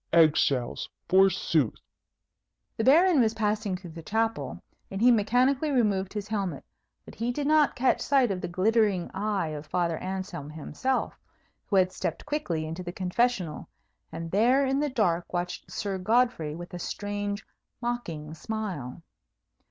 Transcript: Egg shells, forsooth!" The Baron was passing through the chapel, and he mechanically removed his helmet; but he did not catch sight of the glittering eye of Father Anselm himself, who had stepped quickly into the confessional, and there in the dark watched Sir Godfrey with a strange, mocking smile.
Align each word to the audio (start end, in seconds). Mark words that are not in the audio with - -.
Egg 0.11 0.35
shells, 0.35 0.89
forsooth!" 1.07 1.79
The 2.75 2.83
Baron 2.83 3.19
was 3.21 3.35
passing 3.35 3.77
through 3.77 3.91
the 3.91 4.01
chapel, 4.01 4.59
and 4.89 4.99
he 4.99 5.11
mechanically 5.11 5.69
removed 5.69 6.11
his 6.11 6.27
helmet; 6.27 6.65
but 7.05 7.13
he 7.13 7.31
did 7.31 7.45
not 7.45 7.75
catch 7.75 8.01
sight 8.01 8.31
of 8.31 8.41
the 8.41 8.47
glittering 8.47 9.11
eye 9.13 9.49
of 9.49 9.67
Father 9.67 9.99
Anselm 9.99 10.49
himself, 10.49 11.19
who 11.67 11.75
had 11.75 11.91
stepped 11.91 12.25
quickly 12.25 12.65
into 12.65 12.81
the 12.81 12.91
confessional, 12.91 13.69
and 14.11 14.31
there 14.31 14.65
in 14.65 14.79
the 14.79 14.89
dark 14.89 15.31
watched 15.31 15.71
Sir 15.71 15.99
Godfrey 15.99 16.55
with 16.55 16.73
a 16.73 16.79
strange, 16.79 17.45
mocking 17.79 18.33
smile. 18.33 19.03